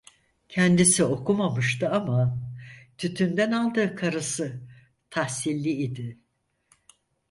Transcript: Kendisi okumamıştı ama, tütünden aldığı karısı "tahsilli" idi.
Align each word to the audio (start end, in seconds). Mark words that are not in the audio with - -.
Kendisi 0.49 1.03
okumamıştı 1.03 1.89
ama, 1.89 2.39
tütünden 2.97 3.51
aldığı 3.51 3.95
karısı 3.95 4.61
"tahsilli" 5.09 5.69
idi. 5.69 6.19